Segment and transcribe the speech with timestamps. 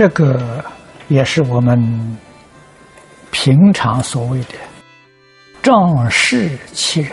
[0.00, 0.64] 这个
[1.08, 1.78] 也是我们
[3.30, 4.54] 平常所谓的
[5.60, 7.12] 仗势欺人，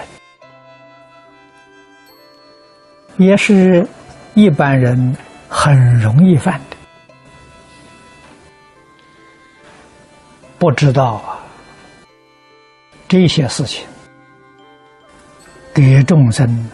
[3.17, 3.85] 也是
[4.35, 5.13] 一般人
[5.49, 6.77] 很容易犯的。
[10.57, 11.43] 不知道啊，
[13.09, 13.85] 这些事情
[15.73, 16.69] 给众生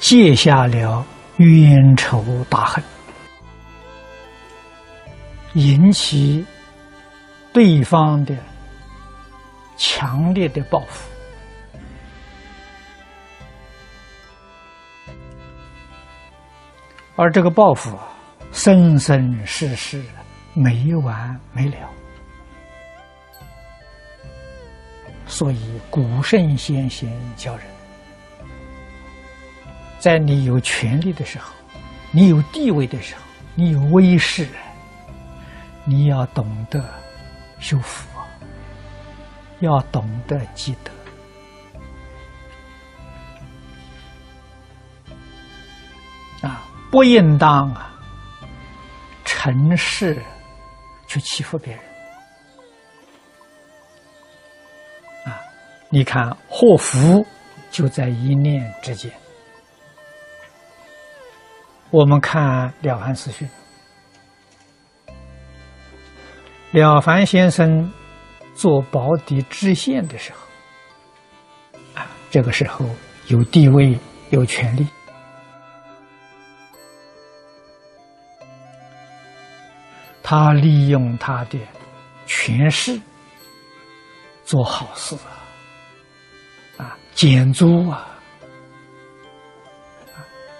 [0.00, 2.82] 结下了冤仇大恨。
[5.58, 6.46] 引起
[7.52, 8.32] 对方的
[9.76, 11.10] 强烈的报复，
[17.16, 18.06] 而这个报复啊，
[18.52, 20.00] 生生世世
[20.54, 21.76] 没完没了。
[25.26, 25.58] 所以
[25.90, 27.66] 古圣先贤教人，
[29.98, 31.52] 在你有权利的时候，
[32.12, 33.22] 你有地位的时候，
[33.56, 34.46] 你有威势。
[35.90, 36.84] 你要懂得
[37.58, 38.06] 修福，
[39.60, 40.92] 要懂得积德
[46.46, 46.62] 啊！
[46.90, 47.90] 不应当啊，
[49.24, 50.22] 成事
[51.06, 51.82] 去欺负别人
[55.24, 55.40] 啊！
[55.88, 57.26] 你看祸福
[57.70, 59.10] 就在一念之间。
[61.88, 63.48] 我们看《了凡四训》。
[66.70, 67.90] 了凡先生
[68.54, 70.38] 做保底知县的时候，
[71.94, 72.84] 啊，这个时候
[73.28, 73.98] 有地位、
[74.30, 74.86] 有权利，
[80.22, 81.58] 他利用他的
[82.26, 83.00] 权势
[84.44, 85.16] 做好事
[86.76, 88.06] 啊，啊，减租啊，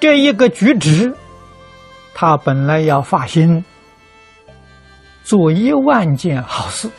[0.01, 1.15] 这一个举止，
[2.15, 3.63] 他本来要发心。
[5.29, 6.91] 做一万件好事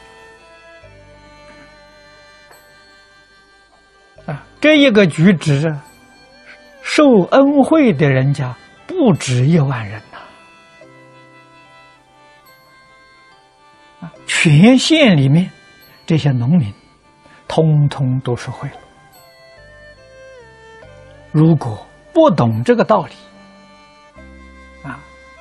[4.28, 4.46] 啊！
[4.62, 5.76] 这一个举止，
[6.84, 10.20] 受恩惠的人家不止一万人呐！
[14.02, 15.50] 啊，全县里面
[16.06, 16.72] 这些农民，
[17.48, 18.76] 通通都是会了。
[21.32, 23.14] 如果不懂这个道理，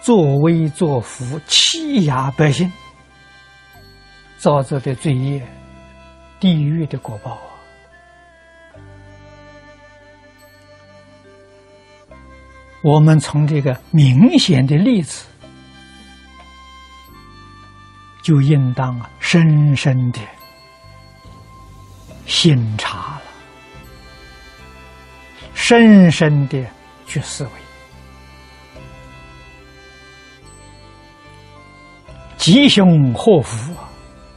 [0.09, 2.73] 作威作福，欺压百姓，
[4.39, 5.47] 造作的罪业，
[6.41, 7.53] 地狱的果报啊！
[12.83, 15.27] 我们从这个明显的例子，
[18.23, 20.21] 就应当啊，深深的
[22.25, 23.23] 审查了，
[25.53, 26.65] 深深的
[27.07, 27.51] 去思维。
[32.49, 33.75] 吉凶祸福，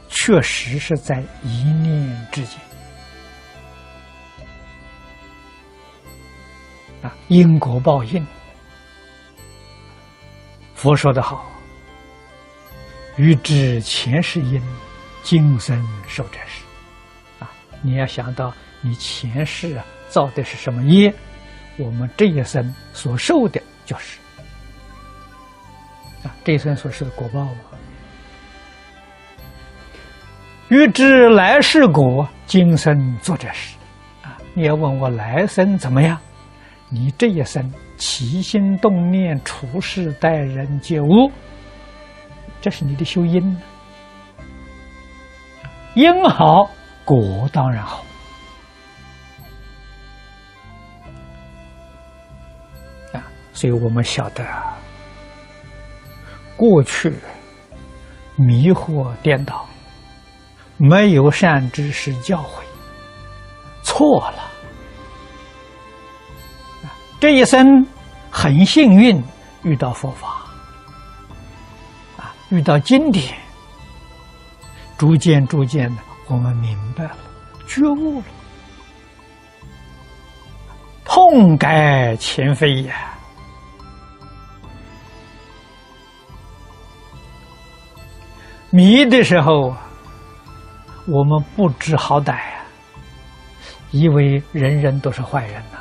[0.09, 2.59] 确实是在一念之间。
[7.01, 8.27] 啊，因果报应。
[10.75, 11.49] 佛说的好
[13.15, 14.61] ：“欲知前世因，
[15.23, 16.65] 今生受者是。”
[17.41, 17.49] 啊，
[17.81, 21.13] 你要想到你前世啊造的是什么业，
[21.77, 24.19] 我们这一生所受的就是。
[26.23, 27.55] 啊，这一生所受的果报嘛。
[30.71, 33.75] 欲知来世果，今生做这事。
[34.23, 34.37] 啊！
[34.53, 36.17] 你要问我来生怎么样？
[36.87, 41.29] 你这一生起心动念、处事待人接物，
[42.61, 43.43] 这是你的修因。
[45.93, 46.71] 因好，
[47.03, 48.05] 果当然好。
[53.11, 53.19] 啊！
[53.51, 54.41] 所以我们晓得，
[56.55, 57.13] 过去
[58.37, 59.67] 迷惑颠倒。
[60.83, 62.63] 没有善知识教诲，
[63.83, 64.49] 错了。
[67.19, 67.85] 这一生
[68.31, 69.23] 很幸运
[69.61, 70.43] 遇到佛法，
[72.17, 73.37] 啊，遇到经典，
[74.97, 77.17] 逐渐逐渐的，我们明白了，
[77.67, 78.25] 觉悟了，
[81.05, 83.13] 痛改前非呀。
[88.71, 89.71] 迷的时候。
[91.07, 92.65] 我们不知好歹啊，
[93.91, 95.79] 以为人人都是坏人呐，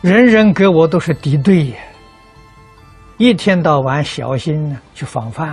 [0.00, 1.78] 人人跟我都是敌对呀，
[3.16, 5.50] 一天到晚小心呢去防范，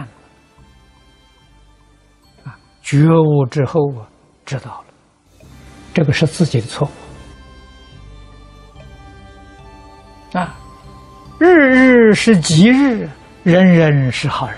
[2.44, 4.08] 啊，觉悟之后啊，
[4.46, 5.46] 知道了，
[5.94, 6.90] 这个是自己的错
[10.34, 10.56] 误，啊，
[11.38, 13.08] 日日是吉日，
[13.44, 14.58] 人人是好人。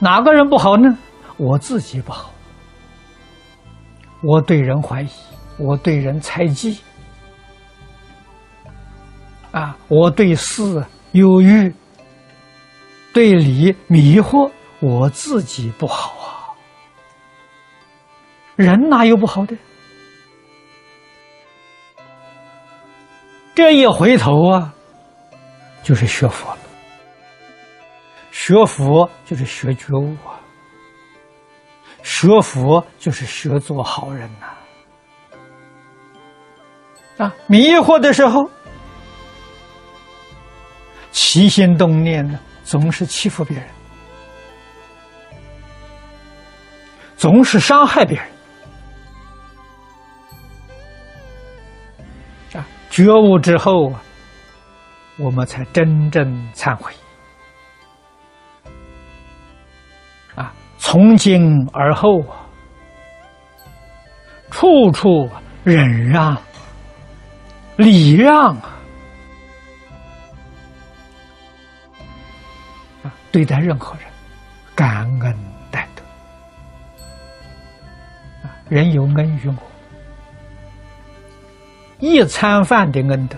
[0.00, 0.96] 哪个人不好呢？
[1.36, 2.32] 我自己不好，
[4.22, 5.08] 我对人怀疑，
[5.58, 6.80] 我对人猜忌，
[9.52, 11.72] 啊，我对事忧郁，
[13.12, 14.50] 对理迷惑，
[14.80, 16.26] 我自己不好啊。
[18.56, 19.56] 人哪有不好的？
[23.54, 24.74] 这一回头啊，
[25.82, 26.57] 就是学佛了。
[28.48, 30.40] 学佛就是学觉悟啊。
[32.02, 34.46] 学佛就是学做好人呐！
[37.26, 38.50] 啊，迷惑的时候，
[41.10, 43.68] 起心动念呢，总是欺负别人，
[47.18, 48.26] 总是伤害别人。
[52.54, 54.00] 啊，觉悟之后啊，
[55.18, 56.24] 我们才真正
[56.54, 56.90] 忏悔。
[60.90, 62.48] 从今而后啊，
[64.50, 65.28] 处处
[65.62, 66.34] 忍让、
[67.76, 68.56] 礼让
[73.02, 74.04] 啊，对待任何人，
[74.74, 75.38] 感恩
[75.70, 76.02] 戴德
[78.42, 79.56] 啊，人有恩于我，
[81.98, 83.36] 一餐饭的恩德，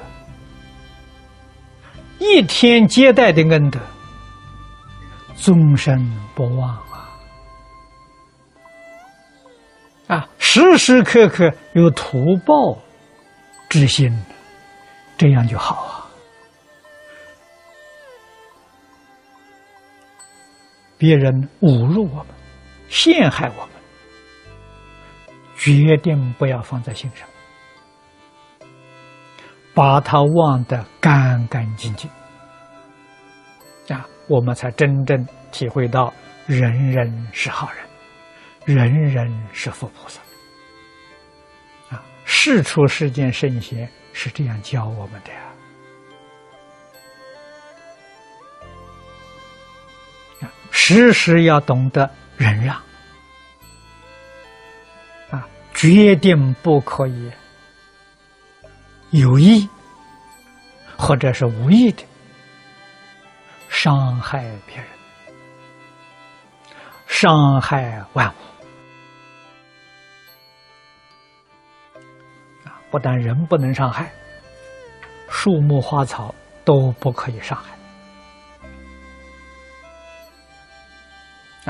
[2.20, 3.80] 一天接待的恩德，
[5.34, 5.98] 终身
[6.36, 6.78] 不忘。
[10.52, 12.76] 时时刻刻有图报
[13.68, 14.12] 之心，
[15.16, 16.10] 这样就好啊。
[20.98, 22.26] 别人侮辱我们、
[22.88, 23.70] 陷害我们，
[25.56, 27.28] 决定不要放在心上，
[29.72, 32.10] 把它忘得干干净净。
[33.88, 36.12] 啊，我们才真正体会到
[36.48, 38.76] 人人是好人。
[38.76, 40.20] 人人是佛菩萨！
[42.32, 45.40] 世出世间圣贤是这样教我们的呀。
[50.70, 52.76] 时时要懂得忍让
[55.30, 55.44] 啊，
[55.74, 57.30] 决定不可以
[59.10, 59.68] 有意
[60.96, 62.04] 或者是无意的
[63.68, 64.86] 伤害别人，
[67.08, 68.49] 伤害万物。
[72.90, 74.10] 不但人不能伤害，
[75.28, 76.34] 树木花草
[76.64, 77.70] 都不可以伤害。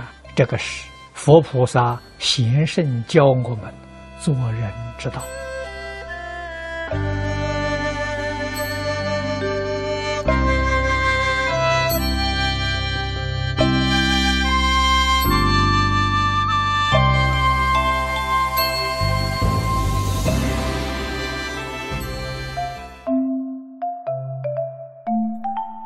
[0.00, 3.72] 啊，这个是佛菩萨贤圣教我们
[4.18, 5.22] 做人之道。